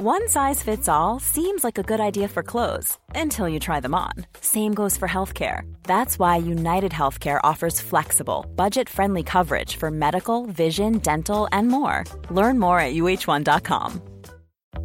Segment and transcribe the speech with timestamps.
[0.00, 3.96] One size fits all seems like a good idea for clothes until you try them
[3.96, 4.12] on.
[4.40, 5.62] Same goes for healthcare.
[5.82, 12.04] That's why United Healthcare offers flexible, budget friendly coverage for medical, vision, dental, and more.
[12.30, 14.00] Learn more at uh1.com.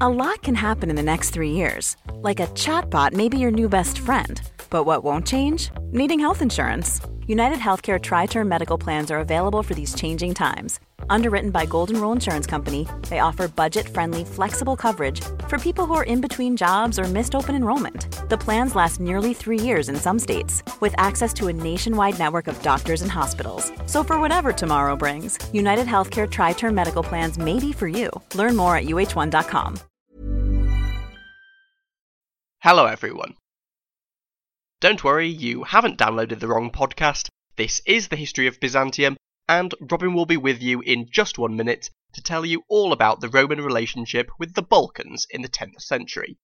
[0.02, 1.96] A lot can happen in the next three years.
[2.16, 4.42] Like a chatbot may be your new best friend.
[4.72, 5.70] But what won't change?
[5.92, 7.00] Needing health insurance.
[7.28, 10.80] United Healthcare Tri Term Medical Plans are available for these changing times
[11.10, 16.04] Underwritten by Golden Rule Insurance Company, they offer budget-friendly, flexible coverage for people who are
[16.04, 18.30] in between jobs or missed open enrollment.
[18.30, 22.48] The plans last nearly three years in some states, with access to a nationwide network
[22.48, 23.72] of doctors and hospitals.
[23.86, 28.10] So for whatever tomorrow brings, United Healthcare Tri-Term Medical Plans may be for you.
[28.36, 29.80] Learn more at uh1.com.
[32.60, 33.34] Hello everyone.
[34.80, 37.28] Don't worry, you haven't downloaded the wrong podcast.
[37.58, 39.18] This is the history of Byzantium,
[39.50, 43.20] and Robin will be with you in just one minute to tell you all about
[43.20, 46.38] the Roman relationship with the Balkans in the 10th century.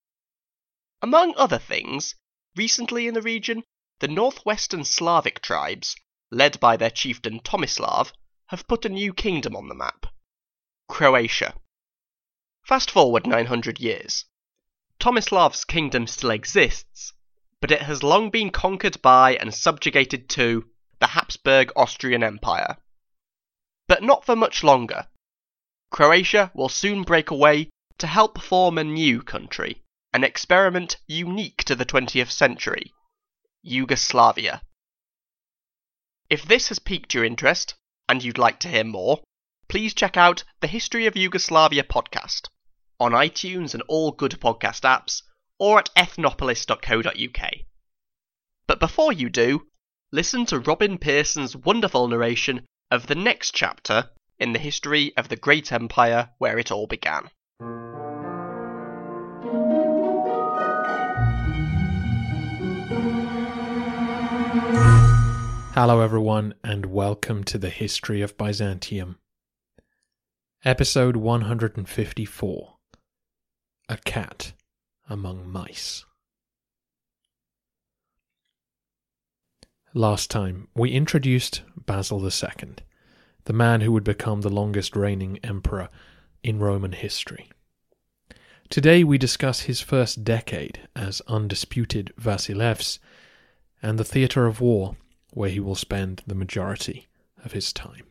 [1.01, 2.15] Among other things,
[2.55, 3.63] recently in the region,
[3.99, 5.95] the northwestern Slavic tribes,
[6.29, 8.11] led by their chieftain Tomislav,
[8.47, 10.05] have put a new kingdom on the map
[10.89, 11.55] Croatia.
[12.65, 14.25] Fast forward 900 years.
[14.99, 17.13] Tomislav's kingdom still exists,
[17.61, 20.69] but it has long been conquered by and subjugated to
[20.99, 22.75] the Habsburg Austrian Empire
[23.89, 25.07] but not for much longer.
[25.89, 29.81] Croatia will soon break away to help form a new country,
[30.13, 32.93] an experiment unique to the 20th century
[33.63, 34.61] Yugoslavia.
[36.29, 37.73] If this has piqued your interest,
[38.07, 39.23] and you'd like to hear more,
[39.67, 42.47] please check out the History of Yugoslavia podcast
[42.99, 45.23] on iTunes and all good podcast apps,
[45.57, 47.51] or at ethnopolis.co.uk.
[48.67, 49.67] But before you do,
[50.11, 54.09] listen to Robin Pierson's wonderful narration of the next chapter
[54.39, 57.29] in the history of the great empire where it all began.
[65.75, 69.17] Hello, everyone, and welcome to the History of Byzantium.
[70.65, 72.75] Episode 154
[73.87, 74.53] A Cat
[75.07, 76.05] Among Mice.
[79.95, 82.75] Last time, we introduced Basil II,
[83.45, 85.89] the man who would become the longest reigning emperor
[86.43, 87.49] in Roman history.
[88.69, 92.99] Today, we discuss his first decade as undisputed Vasilevs
[93.81, 94.95] and the theatre of war
[95.33, 97.07] where he will spend the majority
[97.43, 98.05] of his time.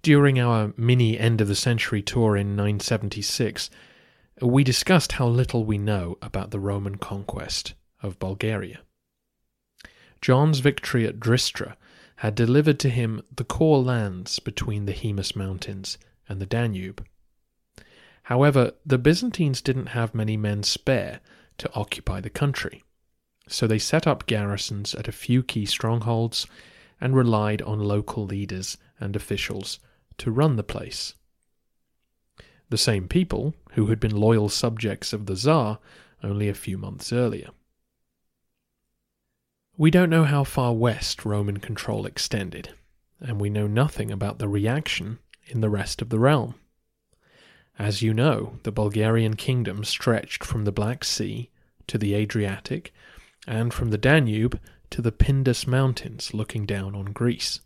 [0.00, 3.68] During our mini end of the century tour in 976,
[4.40, 8.82] we discussed how little we know about the Roman conquest of Bulgaria.
[10.26, 11.76] John's victory at Dristra
[12.16, 15.98] had delivered to him the core lands between the Haemus Mountains
[16.28, 17.06] and the Danube.
[18.24, 21.20] However, the Byzantines didn't have many men spare
[21.58, 22.82] to occupy the country,
[23.46, 26.48] so they set up garrisons at a few key strongholds
[27.00, 29.78] and relied on local leaders and officials
[30.18, 31.14] to run the place.
[32.68, 35.78] The same people who had been loyal subjects of the Tsar
[36.24, 37.50] only a few months earlier.
[39.78, 42.70] We don't know how far west Roman control extended,
[43.20, 46.54] and we know nothing about the reaction in the rest of the realm.
[47.78, 51.50] As you know, the Bulgarian kingdom stretched from the Black Sea
[51.88, 52.94] to the Adriatic,
[53.46, 57.60] and from the Danube to the Pindus Mountains looking down on Greece.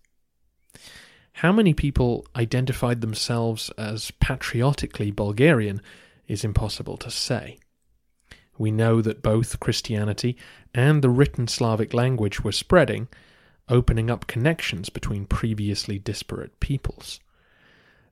[1.35, 5.81] How many people identified themselves as patriotically Bulgarian
[6.27, 7.59] is impossible to say
[8.61, 10.37] we know that both Christianity
[10.75, 13.09] and the written Slavic language were spreading,
[13.71, 17.21] opening up connections between previously disparate peoples.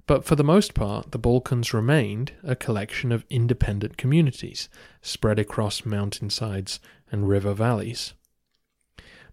[0.06, 4.70] But for the most part, the Balkans remained a collection of independent communities
[5.02, 6.80] spread across mountainsides
[7.12, 8.14] and river valleys.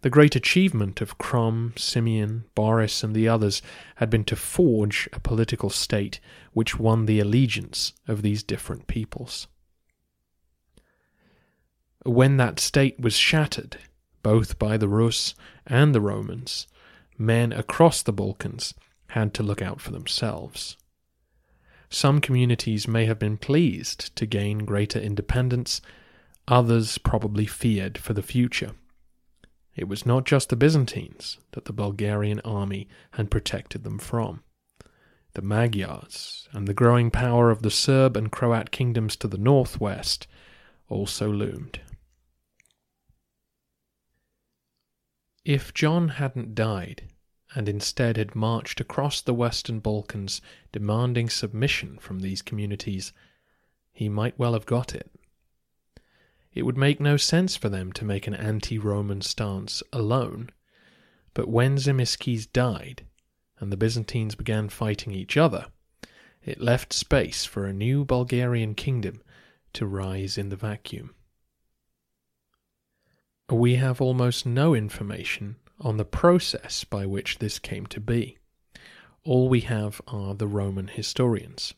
[0.02, 3.62] The great achievement of Krum, Simeon, Boris, and the others
[3.96, 6.20] had been to forge a political state
[6.52, 9.48] which won the allegiance of these different peoples.
[12.06, 13.78] When that state was shattered,
[14.22, 15.34] both by the Rus
[15.66, 16.68] and the Romans,
[17.18, 18.76] men across the Balkans
[19.08, 20.78] had to look out for themselves.
[21.90, 25.82] Some communities may have been pleased to gain greater independence,
[26.48, 28.74] others probably feared for the future.
[29.76, 34.44] It was not just the Byzantines that the Bulgarian army had protected them from.
[35.34, 40.28] The Magyars and the growing power of the Serb and Croat kingdoms to the northwest
[40.88, 41.80] also loomed.
[45.46, 47.04] If John hadn't died
[47.54, 53.14] and instead had marched across the Western Balkans demanding submission from these communities,
[53.94, 55.12] he might well have got it.
[56.56, 60.50] It would make no sense for them to make an anti Roman stance alone,
[61.36, 63.06] but when Tzimiskes died
[63.60, 65.68] and the Byzantines began fighting each other,
[66.44, 69.22] it left space for a new Bulgarian kingdom
[69.74, 71.14] to rise in the vacuum.
[73.52, 78.40] We have almost no information on the process by which this came to be.
[79.24, 81.76] All we have are the Roman historians.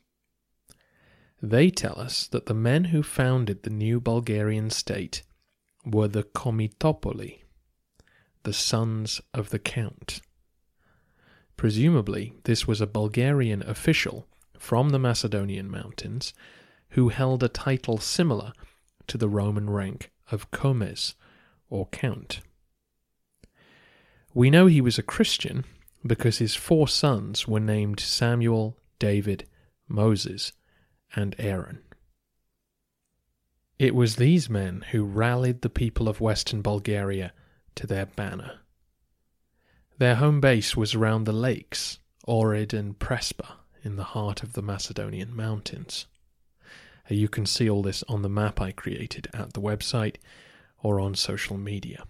[1.42, 5.24] They tell us that the men who founded the new Bulgarian state
[5.86, 7.44] were the Komitopoli,
[8.44, 10.22] the sons of the Count.
[11.58, 14.26] Presumably, this was a Bulgarian official
[14.58, 16.34] from the Macedonian mountains
[16.92, 18.54] who held a title similar
[19.08, 21.16] to the Roman rank of Comes
[21.70, 22.42] or Count.
[24.34, 25.66] We know he was a Christian
[26.06, 29.48] because his four sons were named Samuel, David,
[29.88, 30.54] Moses,
[31.16, 31.80] and Aaron.
[33.80, 37.34] It was these men who rallied the people of western Bulgaria
[37.76, 38.60] to their banner.
[39.98, 43.54] Their home base was around the lakes, Ohrid and Prespa,
[43.84, 46.08] in the heart of the Macedonian mountains.
[47.10, 50.18] You can see all this on the map I created at the website
[50.82, 52.04] or on social media.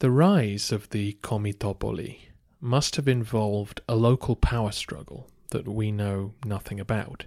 [0.00, 2.18] The rise of the Komitopoli
[2.60, 7.26] must have involved a local power struggle that we know nothing about.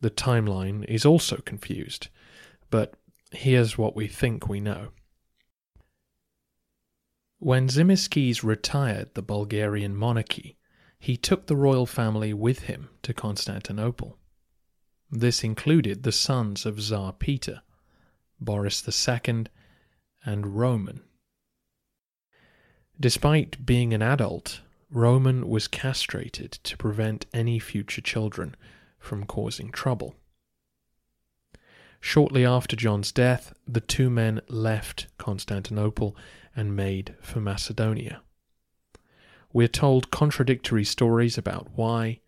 [0.00, 2.08] The timeline is also confused,
[2.70, 2.94] but
[3.30, 4.88] here's what we think we know.
[7.38, 10.56] When Tzimiskes retired the Bulgarian monarchy,
[10.98, 14.18] he took the royal family with him to Constantinople.
[15.10, 17.62] This included the sons of Tsar Peter,
[18.44, 19.46] Boris II,
[20.24, 21.02] and Roman.
[22.98, 24.60] Despite being an adult,
[24.90, 28.54] Roman was castrated to prevent any future children
[28.98, 30.14] from causing trouble.
[32.00, 36.16] Shortly after John's death, the two men left Constantinople
[36.54, 38.20] and made for Macedonia.
[39.52, 42.20] We're told contradictory stories about why.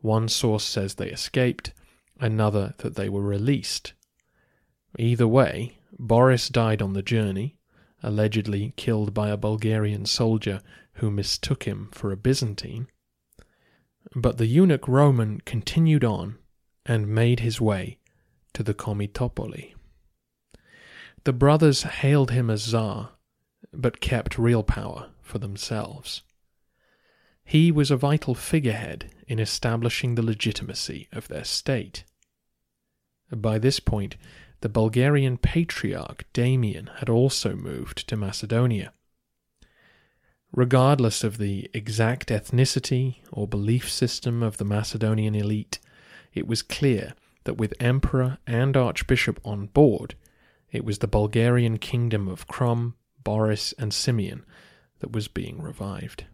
[0.00, 1.72] One source says they escaped,
[2.20, 3.94] another that they were released.
[4.98, 7.56] Either way, Boris died on the journey,
[8.02, 10.60] allegedly killed by a Bulgarian soldier
[10.94, 12.88] who mistook him for a Byzantine.
[14.14, 16.38] But the eunuch Roman continued on
[16.84, 17.98] and made his way
[18.54, 19.74] to the Komitopoli.
[21.24, 23.10] The brothers hailed him as Tsar,
[23.72, 26.22] but kept real power for themselves.
[27.44, 32.04] He was a vital figurehead in establishing the legitimacy of their state.
[33.30, 34.16] By this point,
[34.66, 38.92] the Bulgarian patriarch Damian had also moved to Macedonia.
[40.50, 45.78] Regardless of the exact ethnicity or belief system of the Macedonian elite,
[46.34, 47.14] it was clear
[47.44, 50.16] that with emperor and archbishop on board,
[50.72, 54.44] it was the Bulgarian kingdom of Krum, Boris, and Simeon
[54.98, 56.24] that was being revived.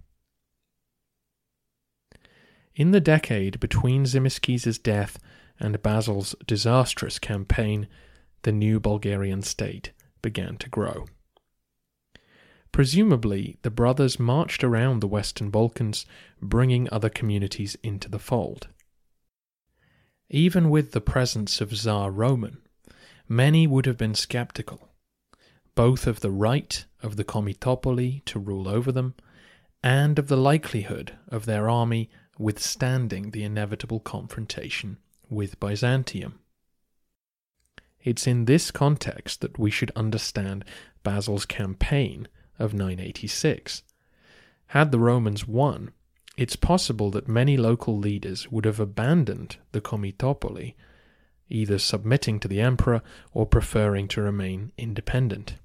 [2.75, 5.19] In the decade between Tzimiskes' death
[5.61, 7.89] and Basil's disastrous campaign,
[8.43, 11.07] the new Bulgarian state began to grow.
[12.73, 16.07] Presumably, the brothers marched around the Western Balkans,
[16.41, 18.69] bringing other communities into the fold.
[20.31, 22.63] Even with the presence of Tsar Roman,
[23.29, 24.89] many would have been skeptical,
[25.75, 29.15] both of the right of the Komitopoli to rule over them,
[29.83, 36.39] and of the likelihood of their army withstanding the inevitable confrontation with Byzantium.
[38.05, 40.65] It's in this context that we should understand
[41.03, 42.29] Basil's campaign
[42.59, 43.83] of 986.
[44.69, 45.93] Had the Romans won,
[46.37, 50.75] it's possible that many local leaders would have abandoned the Komitopoli,
[51.49, 55.57] either submitting to the emperor or preferring to remain independent.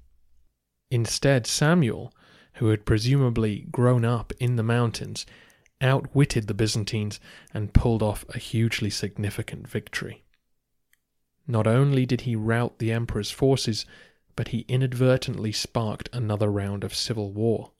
[0.90, 2.12] Instead, Samuel,
[2.54, 5.24] who had presumably grown up in the mountains,
[5.80, 7.18] outwitted the Byzantines
[7.54, 10.24] and pulled off a hugely significant victory.
[11.50, 13.86] Not only did he rout the emperor's forces,
[14.36, 17.72] but he inadvertently sparked another round of civil war.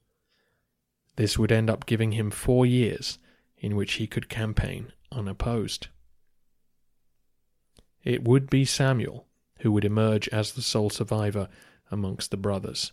[1.17, 3.19] This would end up giving him four years
[3.59, 5.89] in which he could campaign unopposed.
[8.03, 9.27] It would be Samuel
[9.61, 11.49] who would emerge as the sole survivor
[11.91, 12.93] amongst the brothers.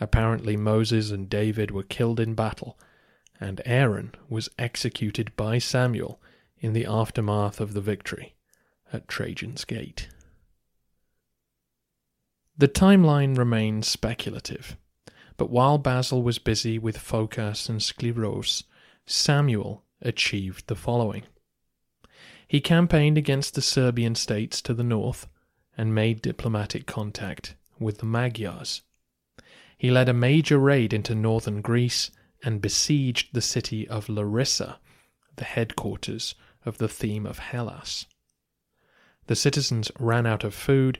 [0.00, 2.78] Apparently, Moses and David were killed in battle,
[3.38, 6.18] and Aaron was executed by Samuel
[6.58, 8.34] in the aftermath of the victory
[8.92, 10.08] at Trajan's Gate.
[12.56, 14.76] The timeline remains speculative,
[15.36, 18.64] But while Basil was busy with Phocas and Skleros,
[19.06, 21.24] Samuel achieved the following.
[22.46, 25.26] He campaigned against the Serbian states to the north
[25.76, 28.82] and made diplomatic contact with the Magyars.
[29.78, 32.10] He led a major raid into northern Greece
[32.44, 34.78] and besieged the city of Larissa,
[35.36, 36.34] the headquarters
[36.64, 38.06] of the theme of Hellas.
[39.26, 40.98] The citizens ran out of food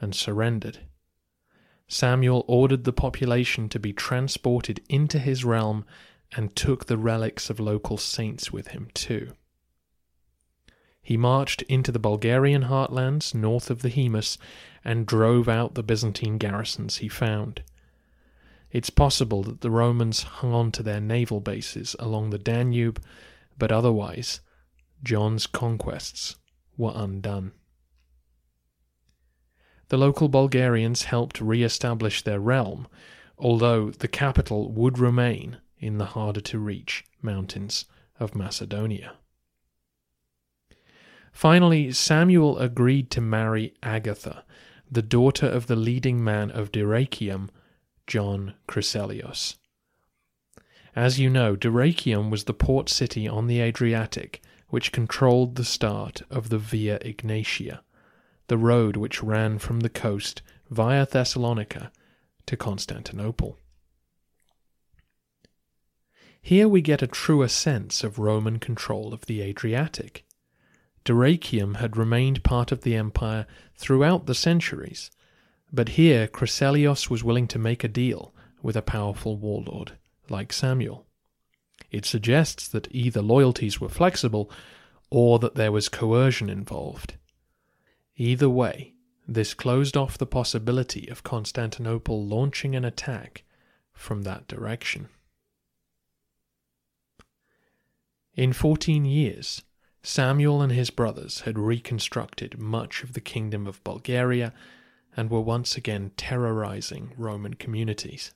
[0.00, 0.78] and surrendered.
[1.88, 5.84] Samuel ordered the population to be transported into his realm
[6.32, 9.32] and took the relics of local saints with him too.
[11.02, 14.38] He marched into the Bulgarian heartlands north of the Haemus
[14.82, 17.62] and drove out the Byzantine garrisons he found.
[18.70, 23.02] It's possible that the Romans hung on to their naval bases along the Danube,
[23.58, 24.40] but otherwise,
[25.02, 26.36] John's conquests
[26.76, 27.52] were undone.
[29.88, 32.86] The local Bulgarians helped re establish their realm,
[33.38, 37.84] although the capital would remain in the harder to reach mountains
[38.18, 39.14] of Macedonia.
[41.32, 44.44] Finally, Samuel agreed to marry Agatha,
[44.90, 47.50] the daughter of the leading man of Dyrrhachium,
[48.06, 49.56] John Chryselius.
[50.94, 56.22] As you know, Dyrrhachium was the port city on the Adriatic which controlled the start
[56.30, 57.80] of the Via Egnatia,
[58.48, 61.90] the road which ran from the coast via Thessalonica
[62.46, 63.58] to Constantinople.
[66.40, 70.26] Here we get a truer sense of Roman control of the Adriatic.
[71.04, 73.46] Dyrrhachium had remained part of the empire
[73.76, 75.10] throughout the centuries,
[75.72, 79.92] but here Chryselius was willing to make a deal with a powerful warlord
[80.28, 81.06] like Samuel.
[81.90, 84.50] It suggests that either loyalties were flexible
[85.10, 87.14] or that there was coercion involved.
[88.16, 88.94] Either way,
[89.26, 93.42] this closed off the possibility of Constantinople launching an attack
[93.92, 95.08] from that direction.
[98.34, 99.62] In fourteen years,
[100.02, 104.52] Samuel and his brothers had reconstructed much of the kingdom of Bulgaria
[105.16, 108.32] and were once again terrorizing Roman communities.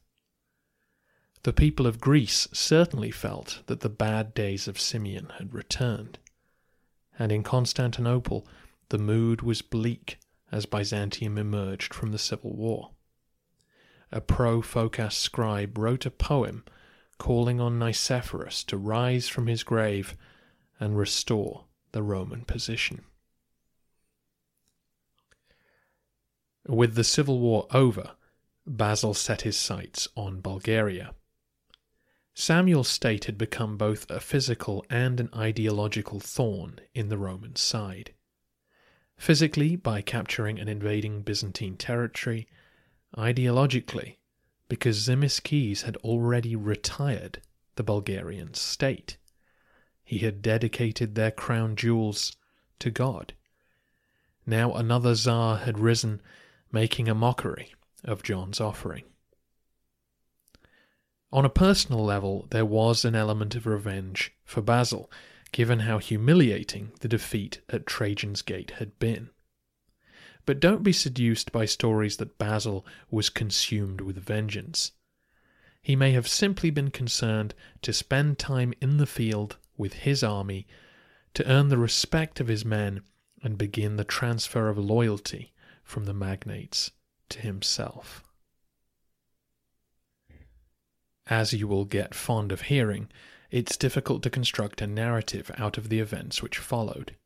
[1.42, 6.18] The people of Greece certainly felt that the bad days of Simeon had returned,
[7.18, 8.46] and in Constantinople
[8.88, 10.18] the mood was bleak
[10.50, 12.90] as Byzantium emerged from the civil war.
[14.10, 16.64] A pro Phocas scribe wrote a poem
[17.18, 20.16] calling on Nicephorus to rise from his grave
[20.80, 23.02] and restore the Roman position.
[26.66, 28.12] With the civil war over,
[28.66, 31.14] Basil set his sights on Bulgaria.
[32.34, 38.12] Samuel's state had become both a physical and an ideological thorn in the Roman side.
[39.18, 42.46] Physically, by capturing and invading Byzantine territory,
[43.16, 44.16] ideologically,
[44.68, 47.42] because Tzimiskes had already retired
[47.74, 49.18] the Bulgarian state.
[50.04, 52.36] He had dedicated their crown jewels
[52.78, 53.34] to God.
[54.46, 56.22] Now another Tsar had risen,
[56.72, 59.04] making a mockery of John's offering.
[61.30, 65.10] On a personal level, there was an element of revenge for Basil,
[65.52, 69.30] given how humiliating the defeat at Trajan's Gate had been.
[70.46, 74.92] But don't be seduced by stories that Basil was consumed with vengeance.
[75.82, 80.66] He may have simply been concerned to spend time in the field with his army,
[81.34, 83.02] to earn the respect of his men
[83.42, 85.52] and begin the transfer of loyalty
[85.84, 86.90] from the magnates
[87.28, 88.24] to himself.
[91.26, 93.08] As you will get fond of hearing,
[93.50, 97.16] it's difficult to construct a narrative out of the events which followed.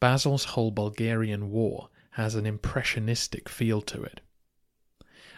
[0.00, 4.20] Basil's whole Bulgarian war has an impressionistic feel to it.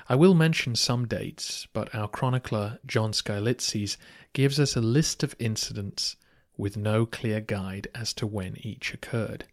[0.09, 3.97] I will mention some dates, but our chronicler John Skylitzes
[4.33, 6.17] gives us a list of incidents
[6.57, 9.47] with no clear guide as to when each occurred.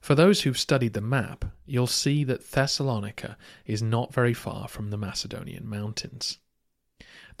[0.00, 3.36] For those who've studied the map, you'll see that Thessalonica
[3.66, 6.38] is not very far from the Macedonian mountains.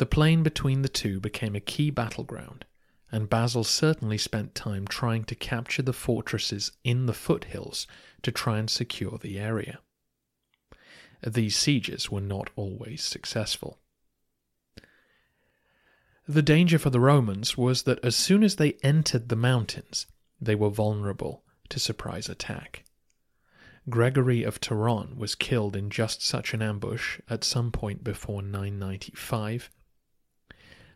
[0.00, 2.64] The plain between the two became a key battleground,
[3.12, 7.86] and Basil certainly spent time trying to capture the fortresses in the foothills
[8.22, 9.80] to try and secure the area.
[11.22, 13.78] These sieges were not always successful.
[16.26, 20.06] The danger for the Romans was that as soon as they entered the mountains,
[20.40, 22.84] they were vulnerable to surprise attack.
[23.90, 29.68] Gregory of Taron was killed in just such an ambush at some point before 995.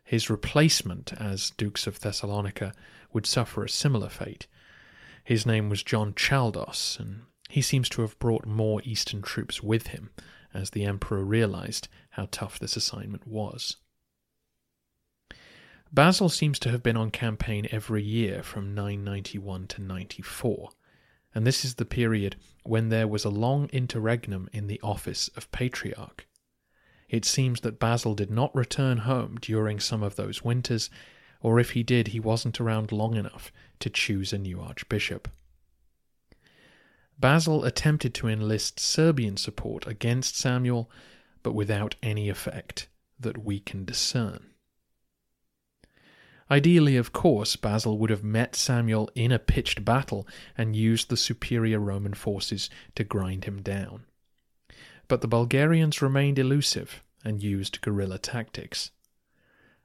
[0.04, 2.74] His replacement as Dukes of Thessalonica
[3.12, 4.46] would suffer a similar fate.
[5.24, 9.88] His name was John Chaldos, and he seems to have brought more eastern troops with
[9.88, 10.10] him
[10.52, 13.76] as the emperor realized how tough this assignment was.
[15.90, 20.70] Basil seems to have been on campaign every year from 991 to 94,
[21.34, 25.50] and this is the period when there was a long interregnum in the office of
[25.50, 26.26] patriarch.
[27.08, 30.90] It seems that Basil did not return home during some of those winters,
[31.40, 35.28] or if he did, he wasn't around long enough to choose a new archbishop.
[37.18, 40.90] Basil attempted to enlist Serbian support against Samuel,
[41.42, 42.88] but without any effect
[43.20, 44.50] that we can discern.
[46.50, 50.26] Ideally, of course, Basil would have met Samuel in a pitched battle
[50.58, 54.04] and used the superior Roman forces to grind him down.
[55.08, 58.90] But the Bulgarians remained elusive and used guerrilla tactics.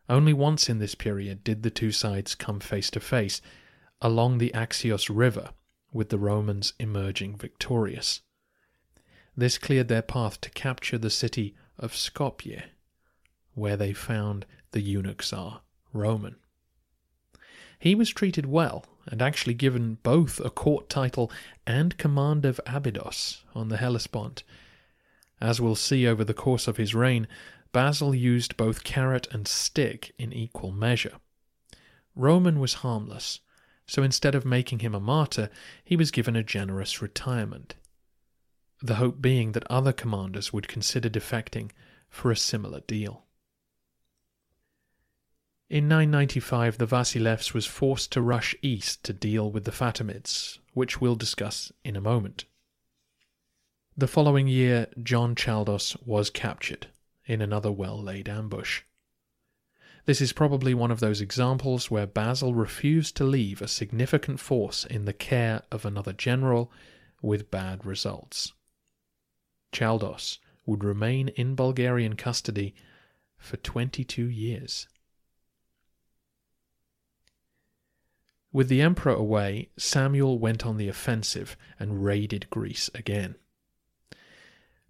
[0.08, 3.42] Only once in this period did the two sides come face to face,
[4.02, 5.52] along the Axios River,
[5.92, 8.22] with the Romans emerging victorious.
[9.36, 12.64] This cleared their path to capture the city of Skopje,
[13.54, 15.62] where they found the eunuch Tsar,
[15.94, 16.36] Roman.
[17.78, 21.32] He was treated well and actually given both a court title
[21.66, 24.44] and command of Abydos on the Hellespont.
[25.42, 27.28] As we'll see over the course of his reign,
[27.72, 31.18] Basil used both carrot and stick in equal measure.
[32.16, 33.40] Roman was harmless,
[33.86, 35.50] so instead of making him a martyr,
[35.84, 37.76] he was given a generous retirement.
[38.82, 41.72] The hope being that other commanders would consider defecting
[42.10, 43.26] for a similar deal.
[45.70, 51.00] In 995, the Vasilevs was forced to rush east to deal with the Fatimids, which
[51.00, 52.46] we'll discuss in a moment.
[54.00, 56.88] The following year, John Chaldos was captured
[57.26, 58.84] in another well laid ambush.
[60.06, 64.86] This is probably one of those examples where Basil refused to leave a significant force
[64.86, 66.72] in the care of another general
[67.22, 68.54] with bad results.
[69.74, 72.74] Chaldos would remain in Bulgarian custody
[73.38, 74.88] for 22 years.
[78.54, 83.36] With the emperor away, Samuel went on the offensive and raided Greece again.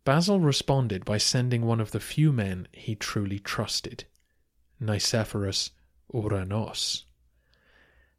[0.06, 4.06] Basil responded by sending one of the few men he truly trusted,
[4.80, 5.72] Nicephorus
[6.14, 7.04] Ouranos.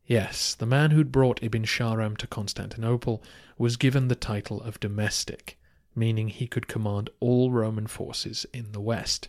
[0.04, 3.22] Yes, the man who'd brought Ibn Shahram to Constantinople
[3.56, 5.58] was given the title of domestic,
[5.94, 9.28] meaning he could command all Roman forces in the west.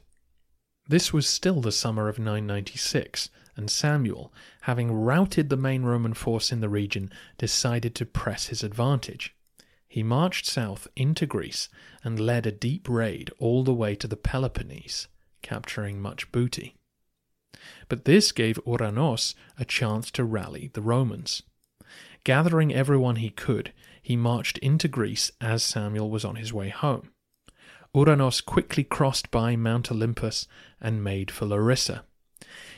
[0.87, 6.51] This was still the summer of 996, and Samuel, having routed the main Roman force
[6.51, 9.35] in the region, decided to press his advantage.
[9.91, 11.67] He marched south into Greece
[12.01, 15.09] and led a deep raid all the way to the Peloponnese,
[15.41, 16.77] capturing much booty.
[17.89, 21.43] But this gave Ouranos a chance to rally the Romans.
[22.23, 27.09] Gathering everyone he could, he marched into Greece as Samuel was on his way home.
[27.93, 30.47] Ouranos quickly crossed by Mount Olympus
[30.79, 32.05] and made for Larissa.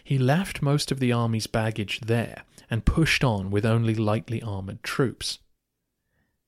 [0.04, 4.82] He left most of the army's baggage there and pushed on with only lightly armoured
[4.82, 5.38] troops.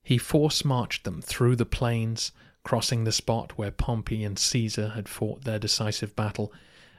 [0.06, 2.32] He force marched them through the plains,
[2.64, 6.54] crossing the spot where Pompey and Caesar had fought their decisive battle,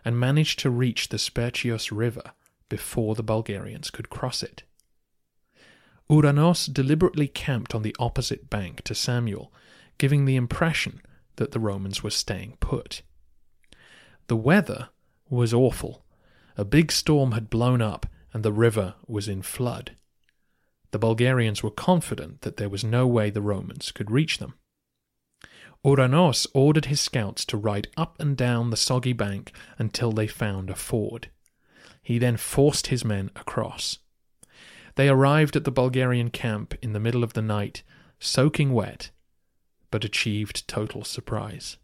[0.04, 2.32] and managed to reach the Spercheios River
[2.68, 4.64] before the Bulgarians could cross it.
[6.10, 9.52] Ouranos deliberately camped on the opposite bank to Samuel,
[9.98, 11.00] giving the impression
[11.36, 13.02] that the Romans were staying put.
[14.26, 14.88] The weather
[15.30, 16.04] was awful.
[16.56, 19.92] A big storm had blown up and the river was in flood.
[20.90, 24.54] The Bulgarians were confident that there was no way the Romans could reach them.
[25.84, 30.68] Ouranos ordered his scouts to ride up and down the soggy bank until they found
[30.68, 31.30] a ford.
[32.02, 33.98] He then forced his men across.
[34.96, 37.82] They arrived at the Bulgarian camp in the middle of the night,
[38.18, 39.10] soaking wet,
[39.90, 41.76] but achieved total surprise.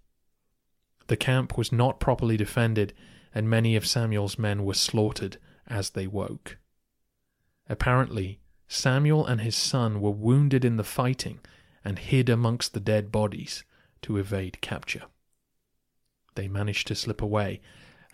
[1.07, 2.95] The camp was not properly defended,
[3.35, 6.59] and many of Samuel's men were slaughtered as they woke.
[7.69, 8.41] Apparently,
[8.73, 11.41] Samuel and his son were wounded in the fighting
[11.85, 13.65] and hid amongst the dead bodies
[14.01, 15.03] to evade capture.
[16.37, 17.61] They managed to slip away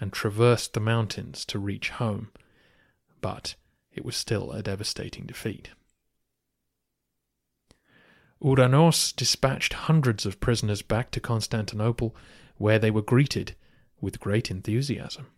[0.00, 2.32] and traversed the mountains to reach home,
[3.20, 3.54] but
[3.92, 5.70] it was still a devastating defeat.
[8.42, 12.16] Ouranos dispatched hundreds of prisoners back to Constantinople,
[12.56, 13.54] where they were greeted
[14.00, 15.28] with great enthusiasm.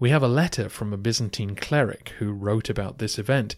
[0.00, 3.54] We have a letter from a Byzantine cleric who wrote about this event.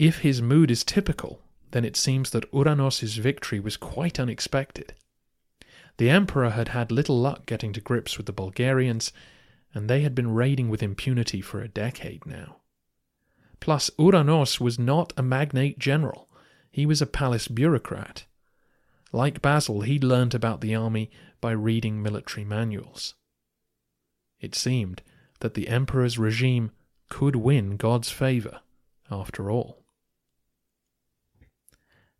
[0.00, 4.94] If his mood is typical, then it seems that Ouranos' victory was quite unexpected.
[5.98, 9.12] The emperor had had little luck getting to grips with the Bulgarians,
[9.72, 12.56] and they had been raiding with impunity for a decade now.
[13.60, 16.28] Plus, Ouranos was not a magnate general.
[16.72, 18.24] He was a palace bureaucrat.
[19.12, 23.14] Like Basil, he'd learnt about the army by reading military manuals.
[24.40, 25.02] It seemed
[25.40, 26.70] that the emperor's regime
[27.08, 28.60] could win God's favour,
[29.10, 29.84] after all.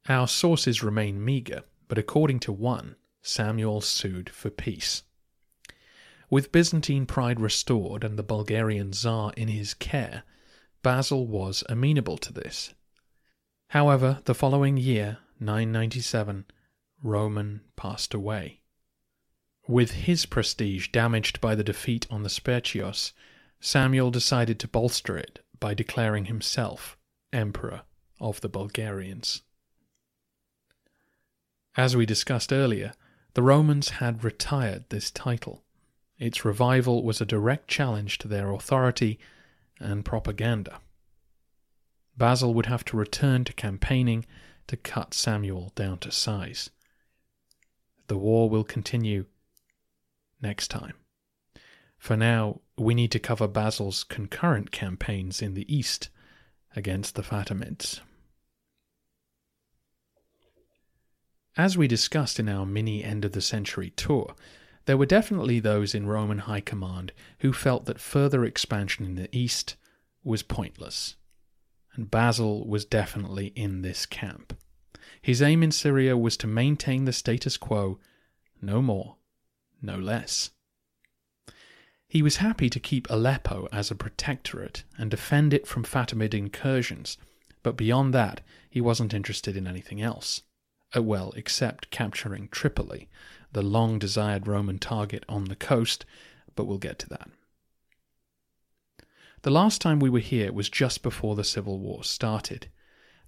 [0.09, 5.03] Our sources remain meagre, but according to one, Samuel sued for peace.
[6.31, 10.23] With Byzantine pride restored and the Bulgarian Tsar in his care,
[10.83, 12.73] Basil was amenable to this.
[13.69, 16.47] However, the following year, 997,
[17.03, 18.60] Roman passed away.
[19.71, 23.13] With his prestige damaged by the defeat on the Spercheios,
[23.61, 26.99] Samuel decided to bolster it by declaring himself
[27.33, 27.83] Emperor
[28.19, 29.43] of the Bulgarians.
[31.77, 32.95] As we discussed earlier,
[33.35, 35.63] the Romans had retired this title.
[36.19, 39.21] Its revival was a direct challenge to their authority
[39.79, 40.81] and propaganda.
[42.17, 44.27] Basil would have to return to campaigning
[44.67, 46.71] to cut Samuel down to size.
[48.09, 49.27] The war will continue
[50.43, 50.95] next time.
[51.99, 56.09] For now, we need to cover Basil's concurrent campaigns in the east
[56.75, 58.01] against the Fatimids.
[61.57, 64.35] As we discussed in our mini end of the century tour,
[64.87, 69.29] there were definitely those in Roman high command who felt that further expansion in the
[69.37, 69.77] east
[70.25, 71.17] was pointless.
[71.95, 74.57] And Basil was definitely in this camp.
[75.21, 77.99] His aim in Syria was to maintain the status quo,
[78.63, 79.17] no more,
[79.83, 80.51] no less.
[82.09, 87.17] He was happy to keep Aleppo as a protectorate and defend it from Fatimid incursions,
[87.63, 90.43] but beyond that, he wasn't interested in anything else.
[90.97, 93.09] Uh, well, except capturing Tripoli,
[93.53, 96.05] the long desired Roman target on the coast,
[96.57, 97.31] but we'll get to that.
[99.43, 102.69] The last time we were here was just before the civil war started.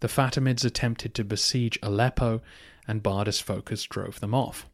[0.00, 2.42] The Fatimids attempted to besiege Aleppo,
[2.88, 4.68] and Bardas Phocas drove them off.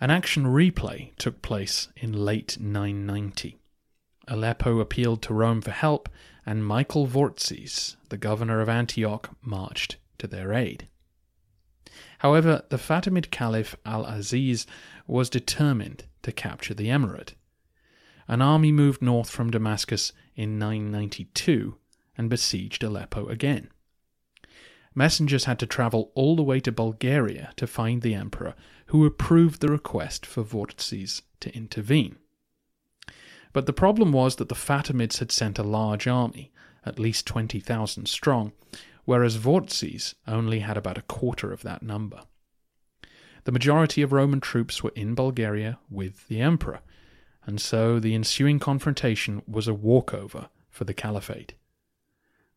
[0.00, 3.58] An action replay took place in late 990.
[4.28, 6.08] Aleppo appealed to Rome for help,
[6.46, 10.88] and Michael Vordtzes, the governor of Antioch, marched to their aid.
[12.20, 14.66] However, the Fatimid Caliph al Aziz
[15.06, 17.34] was determined to capture the emirate.
[18.26, 21.76] An army moved north from Damascus in 992
[22.16, 23.68] and besieged Aleppo again.
[24.94, 28.54] Messengers had to travel all the way to Bulgaria to find the emperor,
[28.86, 32.16] who approved the request for Vordtzes to intervene.
[33.52, 36.52] But the problem was that the Fatimids had sent a large army,
[36.84, 38.52] at least 20,000 strong,
[39.04, 42.22] whereas Vordtzes only had about a quarter of that number.
[43.44, 46.80] The majority of Roman troops were in Bulgaria with the emperor,
[47.46, 51.54] and so the ensuing confrontation was a walkover for the caliphate.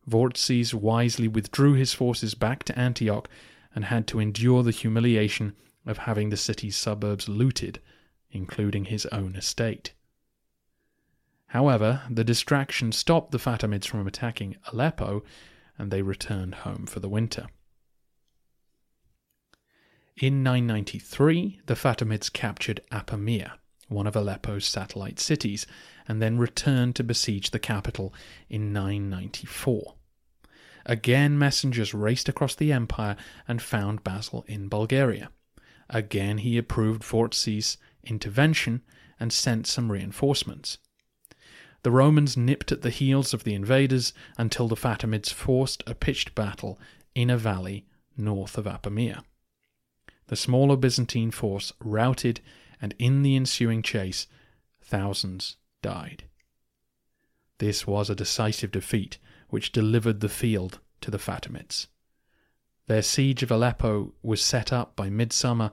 [0.08, 3.28] Vordtzes wisely withdrew his forces back to Antioch
[3.74, 5.54] and had to endure the humiliation
[5.86, 7.80] of having the city's suburbs looted,
[8.30, 9.92] including his own estate.
[11.48, 15.22] However, the distraction stopped the Fatimids from attacking Aleppo,
[15.78, 17.46] and they returned home for the winter.
[20.16, 23.52] In 993, the Fatimids captured Apamea,
[23.88, 25.66] one of Aleppo's satellite cities,
[26.06, 28.14] and then returned to besiege the capital
[28.48, 29.94] in 994.
[30.86, 33.16] Again, messengers raced across the empire
[33.48, 35.30] and found Basil in Bulgaria.
[35.88, 38.82] Again, he approved Vordtzes' intervention
[39.18, 40.78] and sent some reinforcements.
[41.82, 46.34] The Romans nipped at the heels of the invaders until the Fatimids forced a pitched
[46.34, 46.78] battle
[47.14, 49.22] in a valley north of Apamea.
[50.28, 52.40] The smaller Byzantine force routed,
[52.84, 54.26] and in the ensuing chase,
[54.82, 56.24] thousands died.
[57.56, 59.16] This was a decisive defeat,
[59.48, 61.86] which delivered the field to the Fatimids.
[62.86, 65.70] Their siege of Aleppo was set up by midsummer,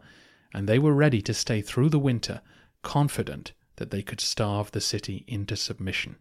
[0.54, 2.40] and they were ready to stay through the winter,
[2.82, 6.16] confident that they could starve the city into submission.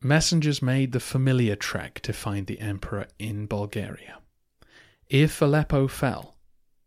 [0.00, 4.20] Messengers made the familiar trek to find the emperor in Bulgaria.
[5.10, 6.35] If Aleppo fell,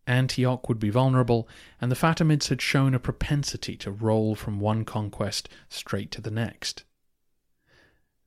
[0.09, 1.47] Antioch would be vulnerable,
[1.79, 6.31] and the Fatimids had shown a propensity to roll from one conquest straight to the
[6.31, 6.83] next.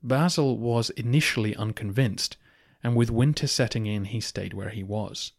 [0.01, 2.37] Basil was initially unconvinced,
[2.83, 5.33] and with winter setting in, he stayed where he was.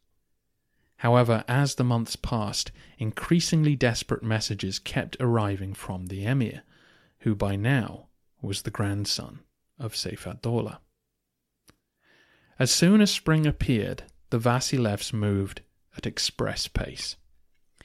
[0.99, 6.63] However, as the months passed, increasingly desperate messages kept arriving from the emir,
[7.21, 8.09] who by now
[8.41, 9.41] was the grandson
[9.79, 10.79] of Seyf-ad-Dawla.
[12.59, 15.63] As soon as spring appeared, the Vasilevs moved
[15.97, 17.17] at express pace.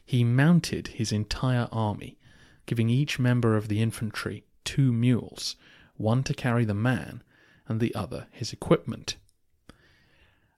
[0.05, 2.17] He mounted his entire army,
[2.65, 5.55] giving each member of the infantry two mules,
[5.97, 7.23] one to carry the man
[7.67, 9.17] and the other his equipment.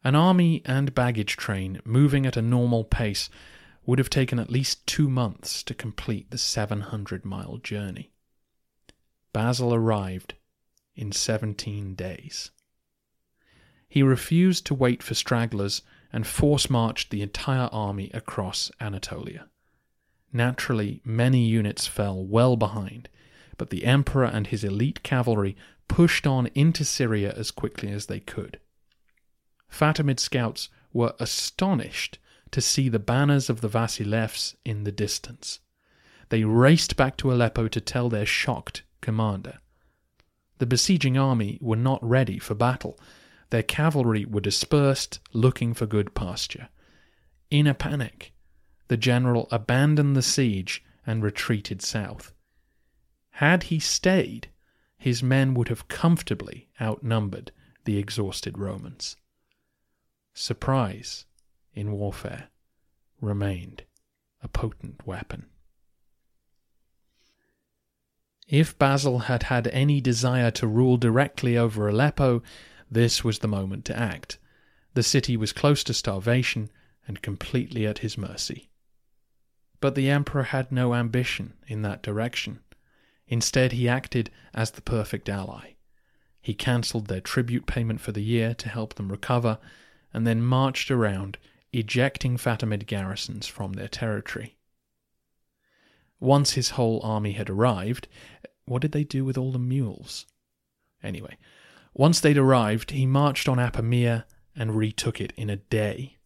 [0.03, 3.29] An army and baggage train moving at a normal pace
[3.85, 8.11] would have taken at least two months to complete the 700 mile journey.
[9.33, 10.35] Basil arrived
[10.95, 12.51] in 17 days.
[13.91, 15.81] He refused to wait for stragglers
[16.13, 19.49] and force marched the entire army across Anatolia.
[20.31, 23.09] Naturally, many units fell well behind,
[23.57, 25.57] but the emperor and his elite cavalry
[25.89, 28.61] pushed on into Syria as quickly as they could.
[29.69, 32.17] Fatimid scouts were astonished
[32.51, 35.59] to see the banners of the Vasilevs in the distance.
[36.29, 39.59] They raced back to Aleppo to tell their shocked commander.
[40.59, 42.97] The besieging army were not ready for battle.
[43.51, 46.69] Their cavalry were dispersed, looking for good pasture.
[47.49, 48.33] In a panic,
[48.87, 52.33] the general abandoned the siege and retreated south.
[53.35, 54.49] Had he stayed,
[54.97, 57.51] his men would have comfortably outnumbered
[57.85, 59.15] the exhausted Romans
[60.33, 61.25] surprise
[61.73, 62.49] in warfare
[63.19, 63.83] remained
[64.41, 65.45] a potent weapon.
[68.47, 72.41] If Basil had had any desire to rule directly over Aleppo,
[72.91, 74.37] this was the moment to act.
[74.93, 76.69] The city was close to starvation
[77.07, 78.69] and completely at his mercy.
[79.79, 82.59] But the emperor had no ambition in that direction.
[83.27, 85.75] Instead, he acted as the perfect ally.
[86.41, 89.57] He cancelled their tribute payment for the year to help them recover
[90.13, 91.37] and then marched around,
[91.71, 94.57] ejecting Fatimid garrisons from their territory.
[96.19, 98.07] Once his whole army had arrived,
[98.65, 100.25] what did they do with all the mules?
[101.01, 101.37] Anyway,
[101.93, 104.25] once they'd arrived, he marched on Apamea
[104.55, 106.17] and retook it in a day.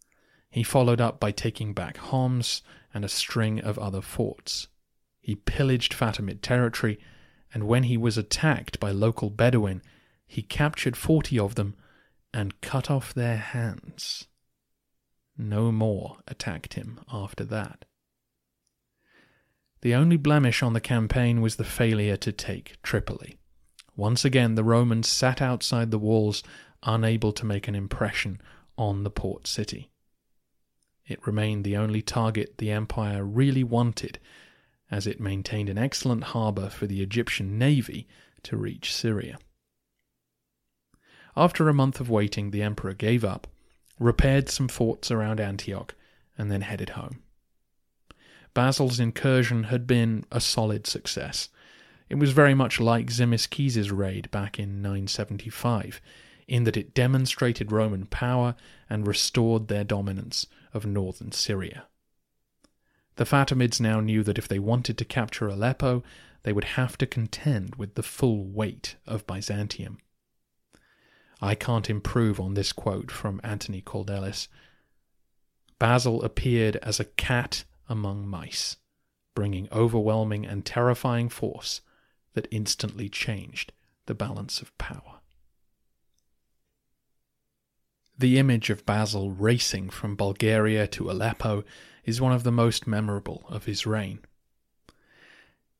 [0.50, 2.62] He followed up by taking back Homs
[2.94, 4.68] and a string of other forts.
[5.20, 6.98] He pillaged Fatimid territory,
[7.52, 9.82] and when he was attacked by local Bedouin,
[10.26, 11.74] he captured forty of them
[12.32, 14.26] and cut off their hands.
[15.36, 17.84] No more attacked him after that.
[19.82, 23.38] The only blemish on the campaign was the failure to take Tripoli.
[23.96, 26.42] Once again, the Romans sat outside the walls,
[26.82, 28.40] unable to make an impression
[28.76, 29.90] on the port city.
[31.06, 34.18] It remained the only target the empire really wanted,
[34.90, 38.06] as it maintained an excellent harbour for the Egyptian navy
[38.42, 39.38] to reach Syria.
[41.36, 43.46] After a month of waiting, the emperor gave up,
[43.98, 45.94] repaired some forts around Antioch,
[46.36, 47.22] and then headed home.
[48.54, 51.48] Basil's incursion had been a solid success.
[52.08, 56.00] It was very much like Tzimiskes' raid back in 975,
[56.46, 58.54] in that it demonstrated Roman power
[58.88, 61.86] and restored their dominance of northern Syria.
[63.16, 66.04] The Fatimids now knew that if they wanted to capture Aleppo,
[66.44, 69.98] they would have to contend with the full weight of Byzantium.
[71.40, 74.46] I can't improve on this quote from Anthony Kaldellis.
[75.80, 78.76] Basil appeared as a cat among mice,
[79.34, 81.80] bringing overwhelming and terrifying force
[82.36, 83.72] that instantly changed
[84.04, 85.20] the balance of power.
[88.18, 91.64] The image of Basil racing from Bulgaria to Aleppo
[92.04, 94.20] is one of the most memorable of his reign.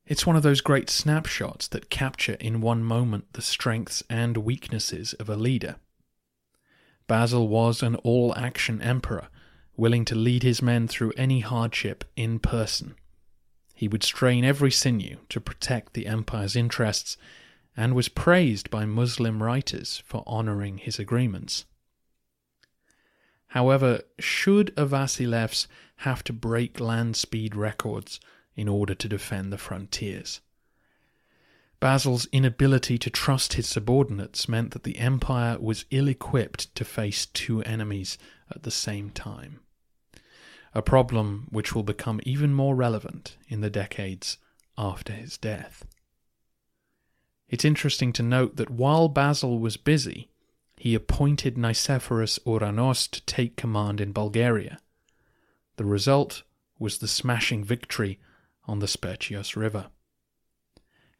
[0.06, 5.12] It's one of those great snapshots that capture in one moment the strengths and weaknesses
[5.14, 5.76] of a leader.
[7.06, 9.28] Basil was an all action emperor,
[9.76, 12.94] willing to lead his men through any hardship in person.
[13.76, 17.18] He would strain every sinew to protect the empire's interests
[17.76, 21.66] and was praised by Muslim writers for honouring his agreements.
[23.48, 28.18] However, should a Vasilevs have to break land speed records
[28.54, 30.40] in order to defend the frontiers.
[31.78, 37.26] Basil's inability to trust his subordinates meant that the empire was ill equipped to face
[37.26, 38.16] two enemies
[38.50, 39.60] at the same time.
[40.76, 44.36] A problem which will become even more relevant in the decades
[44.76, 45.86] after his death.
[47.48, 50.28] It's interesting to note that while Basil was busy,
[50.76, 54.78] he appointed Nicephorus Ouranos to take command in Bulgaria.
[55.76, 56.42] The result
[56.78, 58.20] was the smashing victory
[58.66, 59.86] on the Spercheios River.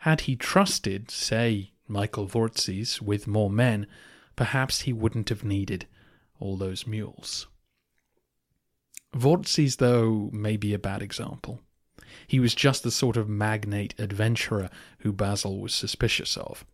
[0.01, 3.87] Had he trusted, say, Michael Vordtsis with more men,
[4.37, 5.87] perhaps he wouldn't have needed
[6.39, 7.47] all those mules.
[9.15, 11.61] Vordtsis, though, may be a bad example.
[12.27, 16.65] He was just the sort of magnate adventurer who Basil was suspicious of,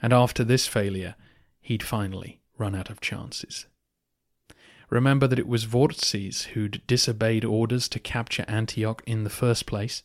[0.00, 1.14] and after this failure,
[1.60, 3.66] he'd finally run out of chances.
[4.90, 10.02] Remember that it was Vordtsis who'd disobeyed orders to capture Antioch in the first place,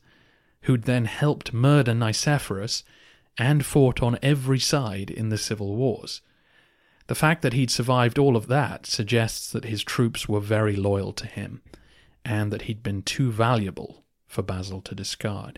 [0.61, 2.83] who'd then helped murder Nicephorus
[3.37, 6.21] and fought on every side in the civil wars.
[7.09, 11.11] The fact that he'd survived all of that suggests that his troops were very loyal
[11.13, 11.63] to him,
[12.23, 15.57] and that he'd been too valuable for Basil to discard.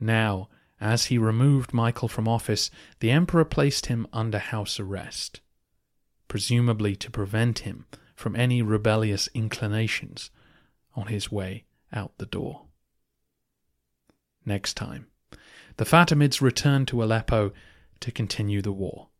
[0.00, 0.48] Now,
[0.80, 5.42] as he removed Michael from office, the Emperor placed him under house arrest,
[6.28, 10.30] presumably to prevent him from any rebellious inclinations
[10.94, 12.62] on his way out the door.
[14.46, 15.08] Next time,
[15.76, 17.52] the Fatimids return to Aleppo
[18.00, 19.10] to continue the war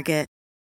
[0.00, 0.39] Target.